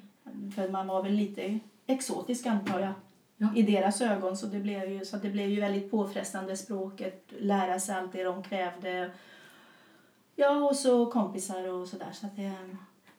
För 0.56 0.70
man 0.70 0.88
var 0.88 1.04
väl 1.04 1.14
lite 1.14 1.60
exotisk 1.88 2.46
antar 2.46 2.80
jag. 2.80 2.94
Ja. 3.38 3.48
i 3.56 3.62
deras 3.62 4.02
ögon. 4.02 4.38
Så 4.38 4.46
det 4.46 4.60
blev 4.60 4.92
ju, 4.92 5.06
så 5.06 5.18
det 5.18 5.30
blev 5.30 5.50
ju 5.50 5.62
väldigt 5.62 5.92
påfrestande 5.92 6.58
språket, 6.58 7.34
lära 7.40 7.80
sig 7.80 7.96
allt 7.96 8.12
det 8.12 8.24
de 8.24 8.44
krävde 8.44 9.12
Ja, 10.36 10.70
och 10.70 10.76
så 10.76 11.06
kompisar 11.06 11.68
och 11.68 11.88
sådär. 11.88 12.12
Så 12.12 12.26
att 12.26 12.36
det... 12.36 12.54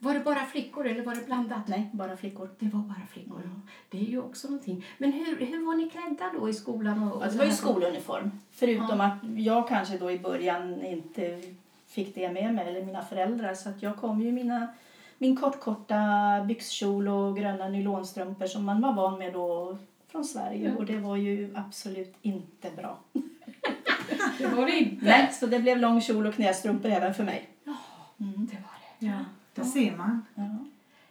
Var 0.04 0.14
det 0.14 0.20
bara 0.20 0.46
flickor 0.46 0.86
eller 0.86 1.02
var 1.02 1.14
det 1.14 1.26
blandat? 1.26 1.68
Nej, 1.68 1.90
bara 1.92 2.16
flickor. 2.16 2.48
Det 2.58 2.68
var 2.68 2.80
bara 2.80 3.06
flickor. 3.10 3.40
Mm. 3.40 3.62
Det 3.90 3.98
är 3.98 4.04
ju 4.04 4.20
också 4.20 4.48
någonting. 4.48 4.86
Men 4.98 5.12
hur, 5.12 5.46
hur 5.46 5.66
var 5.66 5.74
ni 5.74 5.90
klädda 5.90 6.30
då 6.38 6.48
i 6.48 6.54
skolan? 6.54 7.02
Och, 7.02 7.16
och 7.16 7.24
ja, 7.24 7.30
det 7.30 7.38
var 7.38 7.44
ju 7.44 7.50
skoluniform. 7.50 8.30
Förutom 8.50 9.00
ja. 9.00 9.04
att 9.04 9.18
jag 9.36 9.68
kanske 9.68 9.98
då 9.98 10.10
i 10.10 10.18
början 10.18 10.84
inte 10.84 11.40
fick 11.86 12.14
det 12.14 12.32
med 12.32 12.54
mig, 12.54 12.68
eller 12.68 12.84
mina 12.84 13.02
föräldrar. 13.02 13.54
Så 13.54 13.68
att 13.68 13.82
jag 13.82 13.96
kom 13.96 14.20
ju 14.20 14.32
mina, 14.32 14.68
min 15.18 15.36
kortkorta 15.36 16.00
byxkjol 16.48 17.08
och 17.08 17.36
gröna 17.36 17.68
nylonstrumpor 17.68 18.46
som 18.46 18.64
man 18.64 18.80
var 18.80 18.92
van 18.92 19.18
med 19.18 19.32
då 19.32 19.78
från 20.08 20.24
Sverige. 20.24 20.66
Mm. 20.66 20.76
Och 20.76 20.86
det 20.86 20.96
var 20.96 21.16
ju 21.16 21.54
absolut 21.54 22.14
inte 22.22 22.70
bra. 22.76 22.98
Det 24.38 24.46
var 24.46 24.66
det 24.66 24.72
inte. 24.72 25.04
Nej, 25.04 25.32
så 25.32 25.46
det 25.46 25.58
blev 25.58 25.78
lång 25.78 26.00
kjol 26.00 26.26
och 26.26 26.34
knästrumpor 26.34 26.90
även 26.90 27.14
för 27.14 27.24
mig. 27.24 27.48
Ja, 27.64 27.76
mm. 28.20 28.46
det 28.46 28.56
var 28.56 28.78
det. 28.98 29.06
Ja, 29.06 29.18
det 29.54 29.64
ser 29.64 29.96
man. 29.96 30.22
Ja. 30.34 30.58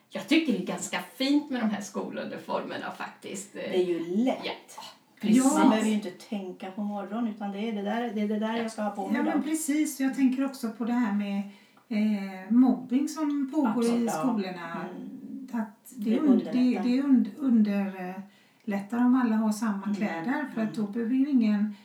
Jag 0.09 0.27
tycker 0.27 0.53
det 0.53 0.59
är 0.59 0.65
ganska 0.65 1.00
fint 1.15 1.50
med 1.50 1.62
de 1.62 1.69
här 1.69 1.81
skoluniformerna 1.81 2.91
faktiskt. 2.97 3.53
Det 3.53 3.75
är 3.75 3.83
ju 3.83 4.00
lätt. 4.00 4.75
Ja. 4.75 4.83
Precis. 5.23 5.53
Man 5.53 5.69
behöver 5.69 5.89
ju 5.89 5.93
inte 5.93 6.09
tänka 6.09 6.71
på 6.71 6.81
morgonen 6.81 7.27
utan 7.27 7.51
det 7.51 7.59
är 7.59 7.73
det 7.73 7.81
där, 7.81 8.12
det 8.13 8.21
är 8.21 8.27
det 8.27 8.39
där 8.39 8.57
jag 8.57 8.71
ska 8.71 8.81
ha 8.81 8.89
på 8.89 9.07
mig. 9.07 9.17
Ja, 9.17 9.23
men 9.23 9.43
precis. 9.43 10.00
Jag 10.00 10.15
tänker 10.15 10.45
också 10.45 10.69
på 10.69 10.85
det 10.85 10.93
här 10.93 11.13
med 11.13 11.41
eh, 11.88 12.51
mobbing 12.51 13.07
som 13.07 13.51
pågår 13.51 13.79
Absolut, 13.79 14.09
i 14.09 14.09
skolorna. 14.09 14.88
Mm. 14.89 15.62
Att 15.62 15.93
det, 15.95 16.09
det, 16.09 16.19
under, 16.19 16.53
det, 16.53 16.79
det 16.83 17.01
under, 17.01 17.31
underlättar 17.38 18.97
om 18.97 19.21
alla 19.21 19.35
har 19.35 19.51
samma 19.51 19.83
mm. 19.83 19.95
kläder 19.95 20.45
för 20.53 20.62
att 20.62 20.73
då 20.73 20.83
behöver 20.83 21.15
ju 21.15 21.29
ingen 21.29 21.75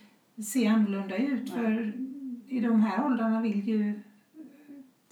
se 0.44 0.66
annorlunda 0.66 1.16
ut. 1.16 1.52
Nej. 1.56 1.64
För 1.64 1.92
i 2.48 2.60
de 2.60 2.80
här 2.82 3.06
åldrarna 3.06 3.40
vill 3.40 3.68
ju 3.68 4.00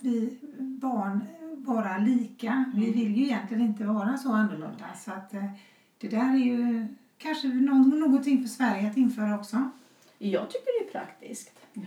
vi 0.01 0.39
barn 0.59 1.21
vara 1.67 1.99
lika. 1.99 2.53
Mm. 2.53 2.81
Vi 2.81 2.93
vill 2.93 3.17
ju 3.17 3.25
egentligen 3.25 3.63
inte 3.63 3.85
vara 3.85 4.17
så 4.17 4.33
annorlunda. 4.33 4.95
Så 5.05 5.13
att 5.13 5.35
eh, 5.35 5.51
det 5.99 6.09
där 6.09 6.35
är 6.35 6.39
ju 6.39 6.87
kanske 7.19 7.49
någonting 7.49 8.43
för 8.43 8.49
Sverige 8.49 8.91
att 8.91 8.97
införa 8.97 9.35
också. 9.39 9.71
Jag 10.19 10.51
tycker 10.51 10.67
det 10.81 10.89
är 10.89 10.93
praktiskt. 10.93 11.53
Ja. 11.73 11.83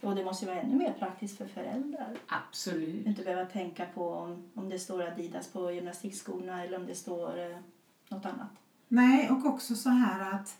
Och 0.00 0.14
det 0.14 0.24
måste 0.24 0.46
vara 0.46 0.60
ännu 0.60 0.76
mer 0.76 0.92
praktiskt 0.92 1.38
för 1.38 1.46
föräldrar. 1.46 2.16
Absolut. 2.26 3.06
Inte 3.06 3.22
behöva 3.22 3.44
tänka 3.44 3.86
på 3.94 4.08
om, 4.08 4.42
om 4.54 4.68
det 4.68 4.78
står 4.78 5.02
Adidas 5.02 5.48
på 5.48 5.72
gymnastikskorna 5.72 6.64
eller 6.64 6.78
om 6.78 6.86
det 6.86 6.94
står 6.94 7.38
eh, 7.38 7.56
något 8.08 8.26
annat. 8.26 8.50
Nej, 8.88 9.30
och 9.30 9.46
också 9.46 9.74
så 9.74 9.88
här 9.88 10.34
att 10.34 10.58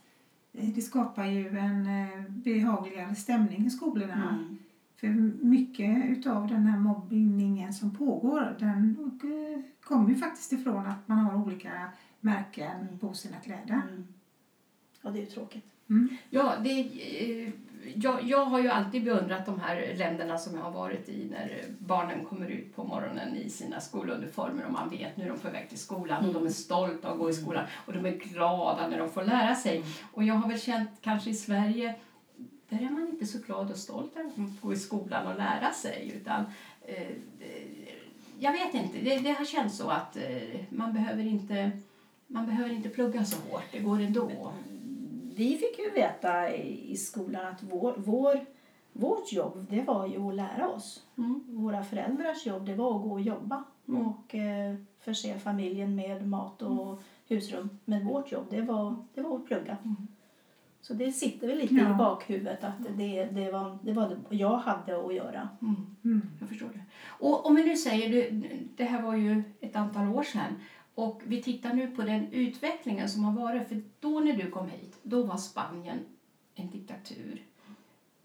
eh, 0.52 0.68
det 0.68 0.82
skapar 0.82 1.24
ju 1.24 1.58
en 1.58 1.86
eh, 1.86 2.22
behagligare 2.28 3.14
stämning 3.14 3.66
i 3.66 3.70
skolorna. 3.70 4.38
Mm. 4.40 4.58
För 5.00 5.08
mycket 5.44 6.26
av 6.26 6.48
den 6.48 6.66
här 6.66 6.78
mobbningen 6.78 7.72
som 7.72 7.96
pågår 7.96 8.56
den 8.58 8.96
kommer 9.84 10.08
ju 10.08 10.16
faktiskt 10.16 10.52
ifrån 10.52 10.86
att 10.86 11.08
man 11.08 11.18
har 11.18 11.42
olika 11.42 11.70
märken 12.20 12.80
Mm. 12.80 12.98
på 12.98 13.14
sina 13.14 13.36
kläder. 13.36 13.82
Mm. 13.88 14.06
Och 15.02 15.12
det 15.12 15.18
är 15.18 15.20
ju 15.20 15.26
tråkigt. 15.26 15.64
Mm. 15.90 16.08
Ja, 16.30 16.54
det, 16.64 16.80
eh, 16.80 17.52
jag, 17.94 18.22
jag 18.22 18.44
har 18.44 18.60
ju 18.60 18.68
alltid 18.68 19.04
beundrat 19.04 19.46
de 19.46 19.60
här 19.60 19.94
länderna 19.96 20.38
som 20.38 20.54
jag 20.56 20.62
har 20.62 20.70
varit 20.70 21.08
i 21.08 21.28
när 21.30 21.64
barnen 21.78 22.24
kommer 22.24 22.46
ut 22.48 22.76
på 22.76 22.84
morgonen 22.84 23.36
i 23.36 23.50
sina 23.50 23.80
skoluniformer 23.80 24.66
och 24.66 24.72
man 24.72 24.90
vet 24.90 25.16
nu 25.16 25.24
är 25.24 25.28
de 25.28 25.38
på 25.38 25.50
väg 25.50 25.68
till 25.68 25.78
skolan 25.78 26.26
och 26.26 26.34
de 26.34 26.46
är 26.46 26.50
stolta 26.50 27.10
att 27.10 27.18
gå 27.18 27.30
i 27.30 27.32
skolan 27.32 27.64
och 27.86 27.92
de 27.92 28.06
är 28.06 28.16
glada 28.16 28.88
när 28.88 28.98
de 28.98 29.08
får 29.10 29.22
lära 29.24 29.54
sig. 29.54 29.84
Och 30.12 30.24
jag 30.24 30.34
har 30.34 30.48
väl 30.48 30.60
känt 30.60 30.90
kanske 31.00 31.30
i 31.30 31.34
Sverige 31.34 31.94
där 32.70 32.86
är 32.86 32.90
man 32.90 33.08
inte 33.08 33.26
så 33.26 33.38
glad 33.38 33.70
och 33.70 33.76
stolt 33.76 34.14
när 34.14 34.22
de 34.22 34.30
får 34.30 34.68
gå 34.68 34.72
i 34.74 34.76
skolan 34.76 35.26
och 35.26 35.38
lära 35.38 35.72
sig 35.72 36.12
utan 36.16 36.44
eh, 36.82 37.02
eh, 37.40 37.94
jag 38.38 38.52
vet 38.52 38.74
inte, 38.74 38.98
det, 38.98 39.18
det 39.18 39.32
har 39.32 39.44
känts 39.44 39.76
så 39.76 39.88
att 39.88 40.16
eh, 40.16 40.60
man 40.70 40.92
behöver 40.92 41.22
inte 41.24 41.70
man 42.26 42.46
behöver 42.46 42.70
inte 42.70 42.88
plugga 42.88 43.24
så 43.24 43.36
hårt, 43.50 43.64
det 43.72 43.78
går 43.78 44.00
ändå. 44.00 44.52
Vi 45.34 45.56
fick 45.56 45.78
ju 45.78 45.90
veta 45.90 46.54
i 46.54 46.92
i 46.92 46.96
skolan 46.96 47.46
att 47.46 47.62
vår, 47.62 47.94
vår, 47.96 48.40
vårt 48.92 49.32
jobb 49.32 49.66
det 49.70 49.82
var 49.82 50.06
ju 50.06 50.28
att 50.28 50.34
lära 50.34 50.68
oss. 50.68 51.02
Mm. 51.18 51.42
Våra 51.48 51.84
föräldrars 51.84 52.46
jobb 52.46 52.66
det 52.66 52.74
var 52.74 52.96
att 52.96 53.02
gå 53.02 53.12
och 53.12 53.20
jobba 53.20 53.64
Mm. 53.90 54.06
och 54.06 54.34
eh, 54.34 54.74
förse 55.00 55.38
familjen 55.38 55.96
med 55.96 56.28
mat 56.28 56.62
och 56.62 57.02
husrum. 57.28 57.70
Men 57.84 58.06
vårt 58.06 58.32
jobb 58.32 58.46
det 58.50 58.62
var, 58.62 58.96
det 59.14 59.20
var 59.20 59.36
att 59.36 59.46
plugga. 59.46 59.76
Så 60.82 60.94
det 60.94 61.12
sitter 61.12 61.46
väl 61.46 61.58
lite 61.58 61.74
Ja. 61.74 61.94
i 61.94 61.94
bakhuvudet 61.94 62.64
att 62.64 62.98
det, 62.98 63.24
det, 63.24 63.52
var, 63.52 63.78
det 63.82 63.92
var 63.92 64.08
det 64.08 64.36
jag 64.36 64.56
hade 64.56 65.06
att 65.06 65.14
göra. 65.14 65.48
Mm. 65.62 65.96
Mm. 66.04 66.22
Jag 66.40 66.48
förstår 66.48 66.68
det. 66.68 66.80
Och 67.06 67.46
om 67.46 67.54
vi 67.54 67.64
nu 67.64 67.76
säger, 67.76 68.10
det, 68.10 68.46
det 68.76 68.84
här 68.84 69.02
var 69.02 69.14
ju 69.16 69.42
ett 69.60 69.76
antal 69.76 70.08
år 70.08 70.22
sedan 70.22 70.54
och 70.94 71.22
vi 71.26 71.42
tittar 71.42 71.74
nu 71.74 71.86
på 71.90 72.02
den 72.02 72.32
utvecklingen 72.32 73.08
som 73.08 73.24
har 73.24 73.32
varit. 73.32 73.68
För 73.68 73.82
då 74.00 74.20
när 74.20 74.32
du 74.32 74.50
kom 74.50 74.68
hit, 74.68 74.98
då 75.02 75.22
var 75.22 75.36
Spanien 75.36 75.98
en 76.54 76.70
diktatur. 76.70 77.42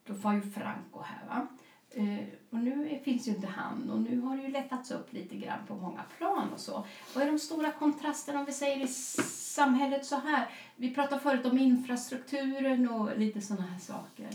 Då 0.07 0.13
var 0.13 0.33
ju 0.33 0.41
Franco 0.41 1.01
här 1.03 1.27
va. 1.27 1.47
Eh, 1.95 2.25
och 2.49 2.57
nu 2.57 2.99
finns 3.03 3.27
ju 3.27 3.31
inte 3.31 3.47
han 3.47 3.89
och 3.89 3.99
nu 4.01 4.21
har 4.21 4.37
det 4.37 4.43
ju 4.43 4.49
lättats 4.49 4.91
upp 4.91 5.13
lite 5.13 5.35
grann 5.35 5.59
på 5.67 5.75
många 5.75 6.03
plan 6.17 6.53
och 6.53 6.59
så. 6.59 6.85
Vad 7.15 7.23
är 7.23 7.31
de 7.31 7.39
stora 7.39 7.71
kontrasterna 7.71 8.39
om 8.39 8.45
vi 8.45 8.51
säger 8.51 8.83
i 8.83 8.87
samhället 8.87 10.05
så 10.05 10.15
här? 10.15 10.49
Vi 10.75 10.95
pratade 10.95 11.21
förut 11.21 11.45
om 11.45 11.57
infrastrukturen 11.57 12.89
och 12.89 13.17
lite 13.17 13.41
sådana 13.41 13.65
här 13.67 13.79
saker. 13.79 14.29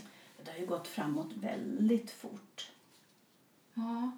Det 0.45 0.51
har 0.51 0.59
ju 0.59 0.67
gått 0.67 0.89
framåt 0.89 1.33
väldigt 1.35 2.11
fort. 2.11 2.71
Ja, 3.75 4.11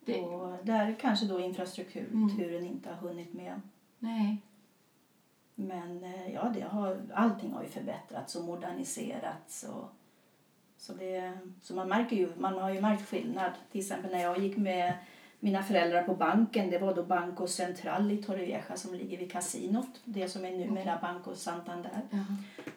det, 0.00 0.20
Och 0.20 0.64
där 0.64 0.96
kanske 1.00 1.26
då 1.26 1.40
infrastrukturen 1.40 2.66
inte 2.66 2.88
har 2.90 2.96
hunnit 2.96 3.32
med. 3.32 3.60
nej. 3.98 4.36
Men 5.54 6.04
eh, 6.04 6.32
ja, 6.34 6.52
det 6.54 6.60
har, 6.60 7.00
allting 7.14 7.52
har 7.52 7.62
ju 7.62 7.68
förbättrats 7.68 8.36
och 8.36 8.44
moderniserats. 8.44 9.62
Och, 9.62 9.88
så, 10.82 10.92
det, 10.92 11.32
så 11.62 11.74
man 11.74 11.88
märker 11.88 12.16
ju, 12.16 12.28
man 12.38 12.58
har 12.58 12.70
ju 12.70 12.80
märkt 12.80 13.08
skillnad. 13.08 13.52
Till 13.72 13.80
exempel 13.80 14.10
när 14.10 14.22
jag 14.22 14.38
gick 14.38 14.56
med 14.56 14.94
mina 15.40 15.62
föräldrar 15.62 16.02
på 16.02 16.14
banken, 16.14 16.70
det 16.70 16.78
var 16.78 16.94
då 16.94 17.02
Banco 17.02 17.46
Central 17.46 18.10
i 18.10 18.22
Torrevieja 18.22 18.76
som 18.76 18.94
ligger 18.94 19.18
vid 19.18 19.32
kasinot. 19.32 20.00
Det 20.04 20.28
som 20.28 20.44
är 20.44 20.50
numera 20.50 20.98
Banco 21.02 21.34
Santander. 21.34 22.00
Ja. 22.10 22.18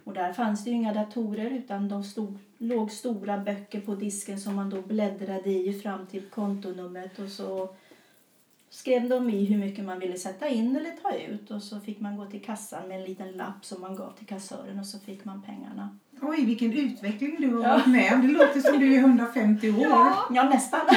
Och 0.04 0.14
där 0.14 0.34
fanns 0.34 0.64
det 0.64 0.70
inga 0.70 0.94
datorer 0.94 1.52
utan 1.52 1.90
de 1.90 2.04
stod, 2.04 2.38
låg 2.58 2.92
stora 2.92 3.38
böcker 3.38 3.82
på 3.82 3.96
disken 3.96 4.40
som 4.40 4.56
man 4.56 4.70
då 4.70 4.82
bläddrade 4.82 5.50
i 5.50 5.80
fram 5.80 6.08
till 6.08 6.30
kontonumret 6.30 7.20
och 7.20 7.30
så 7.30 7.70
skrev 8.70 9.10
de 9.10 9.30
i 9.30 9.46
hur 9.46 9.58
mycket 9.58 9.86
man 9.86 10.00
ville 10.00 10.18
sätta 10.18 10.48
in 10.48 10.76
eller 10.76 10.92
ta 10.92 11.16
ut 11.16 11.52
och 11.52 11.64
så 11.64 11.80
fick 11.80 12.00
man 12.00 12.18
gå 12.18 12.26
till 12.26 12.44
kassan 12.44 12.88
med 12.88 13.00
en 13.00 13.06
liten 13.06 13.32
lapp 13.32 13.66
som 13.66 13.82
man 13.82 13.96
gav 13.96 14.12
till 14.12 14.28
kassören 14.28 14.80
och 14.80 14.88
så 14.88 15.00
fick 15.00 15.26
man 15.26 15.42
pengarna. 15.42 15.98
Oj, 16.22 16.46
vilken 16.46 16.74
utveckling 16.74 17.36
du 17.40 17.56
har 17.56 17.64
Ja. 17.64 17.70
varit 17.70 17.86
med 17.88 18.14
om. 18.14 18.22
Det 18.22 18.28
låter 18.28 18.60
som 18.62 18.80
du 18.80 18.94
är 18.96 19.00
150 19.00 19.70
år. 19.72 20.14
Ja, 20.32 20.50
nästan. 20.50 20.80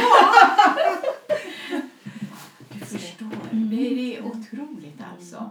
Du 2.72 2.78
förstår. 2.80 3.28
Det, 3.50 3.76
det 3.94 4.16
är 4.16 4.24
otroligt 4.26 5.00
alltså. 5.16 5.50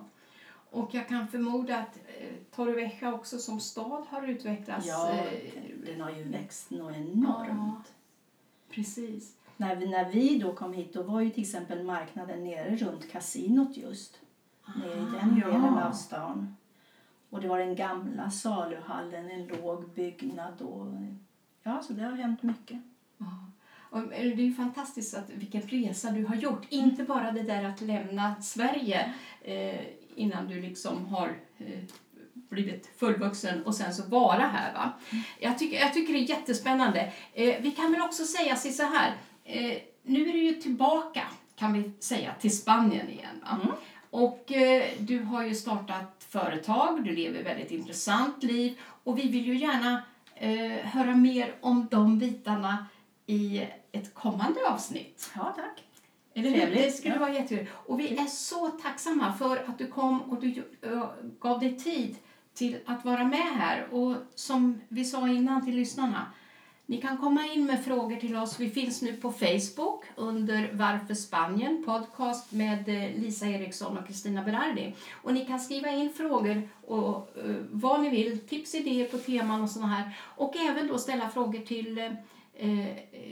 Och 0.72 0.90
jag 0.94 1.08
kan 1.08 1.28
förmoda 1.28 1.78
att 1.78 1.98
eh, 2.20 2.28
Torrevieja 2.56 3.14
också 3.14 3.38
som 3.38 3.60
stad 3.60 4.04
har 4.10 4.28
utvecklats. 4.28 4.88
Ja, 4.88 5.10
eh, 5.12 5.52
den 5.86 6.02
har 6.02 6.12
ju 6.12 6.24
växt 6.24 6.70
något 6.72 6.96
enormt. 6.96 7.94
precis. 8.72 9.34
När, 9.58 9.76
vi, 9.76 9.88
när 9.90 10.10
vi 10.12 10.40
då 10.40 10.54
kom 10.54 10.74
hit 10.74 10.94
då 10.94 11.04
var 11.04 11.22
ju 11.22 11.30
till 11.30 11.44
exempel 11.44 11.84
marknaden 11.84 12.44
nere 12.44 12.76
runt 12.76 13.12
kasinot 13.12 13.78
just. 13.78 14.18
Nere 14.76 14.94
i 14.94 14.96
den 14.96 15.42
Ja. 15.42 15.48
delen 15.48 15.78
av 15.78 15.92
stan. 15.92 16.56
Och 17.30 17.42
det 17.42 17.48
var 17.48 17.60
den 17.60 17.76
gamla 17.76 18.30
saluhallen, 18.30 19.32
en 19.32 19.48
låg 19.48 19.90
byggnad. 19.94 20.62
Och, 20.62 20.88
ja, 21.64 21.82
så 21.82 21.94
det 21.94 22.04
har 22.04 22.12
hänt 22.12 22.44
mycket. 22.44 22.82
Och 23.90 24.02
det 24.02 24.16
är 24.16 24.36
ju 24.36 24.54
fantastiskt 24.54 25.14
att 25.14 25.30
vilken 25.30 25.62
resa 25.62 26.12
du 26.12 26.26
har 26.26 26.36
gjort. 26.36 26.66
Inte 26.70 27.04
bara 27.04 27.32
det 27.32 27.44
där 27.44 27.64
att 27.64 27.82
lämna 27.82 28.42
Sverige 28.42 29.14
eh, 29.42 29.82
innan 30.16 30.48
du 30.48 30.62
liksom 30.62 31.06
har 31.06 31.28
eh, 31.58 31.80
blivit 32.34 32.90
fullvuxen 32.98 33.64
och 33.64 33.76
sen 33.76 33.94
så 33.94 34.04
vara 34.04 34.42
här. 34.42 34.74
Va? 34.74 34.94
Jag, 35.40 35.60
tycker, 35.60 35.80
jag 35.80 35.94
tycker 35.94 36.14
det 36.14 36.20
är 36.20 36.30
jättespännande. 36.30 37.14
Eh, 37.34 37.62
vi 37.62 37.72
kan 37.72 37.92
väl 37.92 38.02
också 38.02 38.24
säga 38.24 38.56
så 38.56 38.84
här. 38.84 39.16
Eh, 39.44 39.78
nu 40.04 40.30
är 40.30 40.34
du 40.34 40.44
ju 40.44 40.54
tillbaka 40.54 41.24
kan 41.56 41.74
vi 41.74 41.92
säga 42.00 42.34
till 42.40 42.58
Spanien 42.58 43.10
igen. 43.10 43.42
Va? 43.42 43.60
Mm. 43.64 43.76
Och 44.10 44.52
eh, 44.52 44.84
du 45.00 45.24
har 45.24 45.44
ju 45.44 45.56
startat 45.56 46.26
företag, 46.30 47.04
du 47.04 47.16
lever 47.16 47.40
ett 47.40 47.46
väldigt 47.46 47.72
intressant 47.72 48.44
liv 48.44 48.80
och 49.04 49.18
vi 49.18 49.30
vill 49.30 49.46
ju 49.46 49.58
gärna 49.58 50.02
eh, 50.36 50.86
höra 50.86 51.16
mer 51.16 51.56
om 51.62 51.88
de 51.92 52.20
bitarna 52.20 52.86
i 53.26 53.68
ett 53.92 54.14
kommande 54.14 54.60
avsnitt. 54.70 55.32
Ja, 55.36 55.54
tack. 55.56 55.84
Eller 56.34 56.50
hur? 56.50 56.76
Det 56.76 56.92
skulle 56.92 57.14
ja. 57.14 57.20
vara 57.20 57.34
jättekul. 57.34 57.68
Och 57.72 58.00
vi 58.00 58.18
är 58.18 58.26
så 58.26 58.68
tacksamma 58.68 59.34
för 59.34 59.58
att 59.58 59.78
du 59.78 59.88
kom 59.88 60.22
och 60.22 60.42
du 60.42 60.64
eh, 60.82 61.10
gav 61.40 61.60
dig 61.60 61.78
tid 61.78 62.16
till 62.54 62.78
att 62.86 63.06
vara 63.06 63.24
med 63.24 63.56
här. 63.56 63.94
Och 63.94 64.16
som 64.36 64.82
vi 64.88 65.06
sa 65.06 65.28
innan 65.28 65.66
till 65.66 65.76
lyssnarna, 65.76 66.26
ni 66.90 67.02
kan 67.02 67.18
komma 67.18 67.46
in 67.54 67.66
med 67.66 67.86
frågor 67.86 68.16
till 68.16 68.36
oss. 68.36 68.60
Vi 68.60 68.70
finns 68.70 69.02
nu 69.02 69.14
på 69.14 69.32
Facebook 69.32 70.04
under 70.16 70.70
Varför 70.74 71.14
Spanien 71.14 71.84
podcast 71.86 72.52
med 72.52 72.90
eh, 72.90 73.22
Lisa 73.22 73.46
Eriksson 73.46 73.98
och 73.98 74.08
Kristina 74.08 74.44
Berardi. 74.44 74.94
Och 75.12 75.34
ni 75.34 75.46
kan 75.46 75.60
skriva 75.60 75.90
in 75.90 76.14
frågor 76.14 76.70
och 76.86 77.38
eh, 77.38 77.56
vad 77.72 78.02
ni 78.02 78.10
vill, 78.10 78.40
tips, 78.40 78.76
idéer 78.76 79.06
på 79.06 79.18
teman 79.18 79.62
och 79.62 79.70
sådana 79.70 79.96
här. 79.96 80.18
Och 80.22 80.56
även 80.56 80.88
då 80.88 80.98
ställa 80.98 81.30
frågor 81.30 81.60
till 81.60 81.98
eh, 81.98 82.12
eh, 82.56 82.88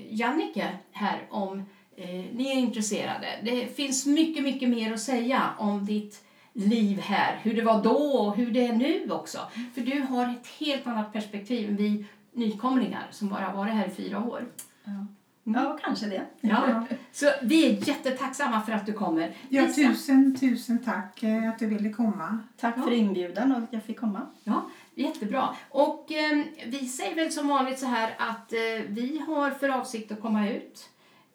Jannike 0.09 0.69
här 0.91 1.21
om 1.29 1.57
eh, 1.95 2.07
ni 2.09 2.47
är 2.47 2.59
intresserade. 2.59 3.27
Det 3.43 3.75
finns 3.75 4.05
mycket, 4.05 4.43
mycket 4.43 4.69
mer 4.69 4.93
att 4.93 4.99
säga 4.99 5.49
om 5.57 5.85
ditt 5.85 6.23
liv 6.53 6.99
här. 6.99 7.39
Hur 7.43 7.53
det 7.53 7.61
var 7.61 7.83
då 7.83 7.97
och 7.97 8.35
hur 8.35 8.51
det 8.51 8.65
är 8.65 8.73
nu 8.73 9.11
också. 9.11 9.39
För 9.75 9.81
du 9.81 10.01
har 10.01 10.29
ett 10.29 10.47
helt 10.59 10.87
annat 10.87 11.13
perspektiv 11.13 11.69
än 11.69 11.75
vi 11.75 12.05
nykomlingar 12.35 13.07
som 13.11 13.29
bara 13.29 13.53
varit 13.53 13.73
här 13.73 13.87
i 13.87 13.89
fyra 13.91 14.19
år. 14.23 14.45
Ja, 14.83 14.91
Mm. 15.47 15.61
ja 15.63 15.77
kanske 15.83 16.05
det. 16.05 16.25
Ja. 16.41 16.85
Så 17.11 17.31
vi 17.41 17.65
är 17.65 17.87
jättetacksamma 17.87 18.61
för 18.61 18.71
att 18.71 18.85
du 18.85 18.93
kommer. 18.93 19.35
Ja, 19.49 19.65
tusen, 19.75 20.35
tusen 20.39 20.83
tack 20.83 21.23
eh, 21.23 21.49
att 21.49 21.59
du 21.59 21.65
ville 21.67 21.89
komma. 21.89 22.39
Tack 22.57 22.73
Ja. 22.77 22.83
för 22.83 22.91
inbjudan 22.91 23.51
och 23.51 23.57
att 23.57 23.73
jag 23.73 23.83
fick 23.83 23.99
komma. 23.99 24.21
Ja, 24.43 24.65
jättebra. 24.95 25.55
Och 25.69 26.11
eh, 26.11 26.43
vi 26.67 26.87
säger 26.87 27.15
väl 27.15 27.31
som 27.31 27.47
vanligt 27.47 27.79
så 27.79 27.85
här 27.85 28.15
att 28.17 28.53
eh, 28.53 28.59
vi 28.87 29.21
har 29.27 29.51
för 29.51 29.69
avsikt 29.69 30.11
att 30.11 30.21
komma 30.21 30.49
ut 30.49 30.89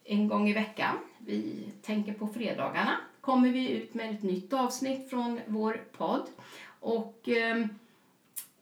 en 0.04 0.28
gång 0.28 0.48
i 0.48 0.52
veckan. 0.52 0.96
Vi 1.18 1.64
tänker 1.82 2.12
på 2.12 2.26
fredagarna 2.26 2.92
kommer 3.20 3.48
vi 3.48 3.70
ut 3.70 3.94
med 3.94 4.10
ett 4.14 4.22
nytt 4.22 4.52
avsnitt 4.52 5.10
från 5.10 5.40
vår 5.46 5.80
podd. 5.96 6.26
Och 6.80 7.28
eh, 7.28 7.66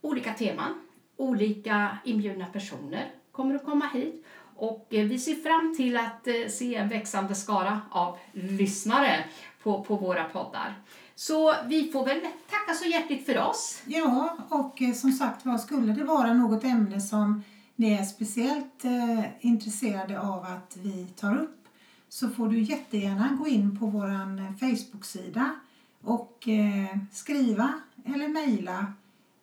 olika 0.01 0.33
teman, 0.33 0.81
olika 1.19 1.99
inbjudna 2.05 2.47
personer 2.47 3.11
kommer 3.33 3.55
att 3.55 3.65
komma 3.65 3.89
hit. 3.93 4.25
Och 4.57 4.87
eh, 4.91 5.07
vi 5.07 5.19
ser 5.19 5.35
fram 5.35 5.75
till 5.77 5.97
att 5.97 6.27
eh, 6.27 6.35
se 6.49 6.75
en 6.75 6.89
växande 6.89 7.35
skara 7.35 7.81
av 7.91 8.19
lyssnare 8.33 9.25
på, 9.63 9.85
på 9.85 9.97
våra 9.97 10.25
poddar. 10.25 10.75
Så 11.15 11.55
vi 11.67 11.93
får 11.93 12.05
väl 12.05 12.21
tacka 12.51 12.75
så 12.75 12.89
hjärtligt 12.89 13.27
för 13.27 13.39
oss. 13.39 13.83
Ja, 13.87 14.37
och 14.49 14.83
eh, 14.83 14.93
som 14.93 15.13
sagt 15.13 15.47
var, 15.47 15.59
skulle 15.59 15.93
det 15.93 16.05
vara 16.05 16.35
något 16.35 16.65
ämne 16.65 17.01
som 17.01 17.43
ni 17.77 17.93
är 17.93 18.05
speciellt 18.05 18.85
eh, 18.85 19.25
intresserade 19.41 20.21
av 20.21 20.45
att 20.45 20.77
vi 20.77 21.07
tar 21.07 21.39
upp 21.39 21.69
så 22.09 22.29
får 22.29 22.49
du 22.49 22.61
jättegärna 22.61 23.37
gå 23.39 23.49
in 23.49 23.79
på 23.79 23.87
vår 23.87 24.09
Facebook-sida 24.59 25.51
och 26.05 26.49
eh, 26.49 26.99
skriva 27.13 27.73
eller 28.05 28.29
mejla 28.29 28.93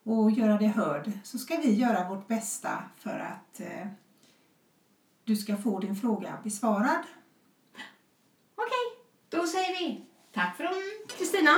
och 0.06 0.32
göra 0.32 0.58
det 0.58 0.68
hörd 0.68 1.12
så 1.24 1.38
ska 1.38 1.58
vi 1.58 1.74
göra 1.74 2.10
vårt 2.10 2.28
bästa 2.28 2.84
för 2.98 3.20
att 3.20 3.60
eh, 3.60 3.88
du 5.24 5.36
ska 5.36 5.58
få 5.58 5.80
din 5.80 5.96
fråga 5.96 6.38
besvarad. 6.44 7.04
Okej, 8.56 9.06
då 9.30 9.48
säger 9.48 9.80
vi 9.80 10.06
tack 10.34 10.58
från 10.58 10.74
Kristina. 11.18 11.52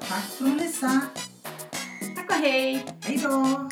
Tack 0.00 0.24
från 0.24 0.56
Lisa. 0.56 1.00
Tack 2.16 2.28
och 2.28 2.36
hej. 2.36 2.86
Hej 3.00 3.20
då. 3.22 3.70